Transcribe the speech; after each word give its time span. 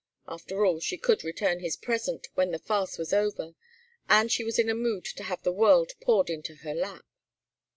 After 0.27 0.65
all, 0.65 0.79
she 0.79 0.97
could 0.97 1.23
return 1.23 1.59
his 1.59 1.75
present 1.77 2.27
when 2.33 2.49
the 2.49 2.57
farce 2.57 2.97
was 2.97 3.13
over, 3.13 3.53
and 4.09 4.31
she 4.31 4.43
was 4.43 4.57
in 4.57 4.67
a 4.67 4.73
mood 4.73 5.05
to 5.05 5.21
have 5.21 5.43
the 5.43 5.51
world 5.53 5.91
poured 6.01 6.31
into 6.31 6.55
her 6.55 6.73
lap. 6.73 7.05